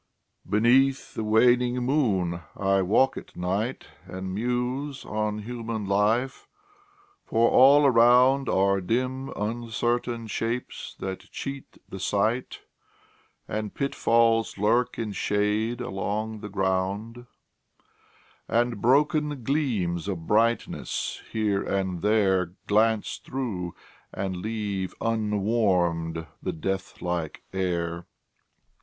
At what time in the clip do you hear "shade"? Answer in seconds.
15.11-15.81